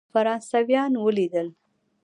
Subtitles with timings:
[0.13, 1.47] فرانسویان ولیدل.